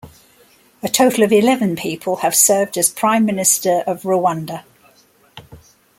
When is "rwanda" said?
4.01-4.63